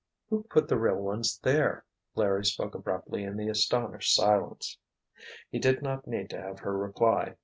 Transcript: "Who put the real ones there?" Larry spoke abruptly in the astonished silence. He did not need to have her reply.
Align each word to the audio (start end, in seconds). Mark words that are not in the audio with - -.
"Who 0.31 0.41
put 0.49 0.67
the 0.67 0.79
real 0.79 0.95
ones 0.97 1.37
there?" 1.37 1.85
Larry 2.15 2.43
spoke 2.43 2.73
abruptly 2.73 3.23
in 3.23 3.37
the 3.37 3.49
astonished 3.49 4.15
silence. 4.15 4.79
He 5.51 5.59
did 5.59 5.83
not 5.83 6.07
need 6.07 6.31
to 6.31 6.41
have 6.41 6.61
her 6.61 6.75
reply. 6.75 7.35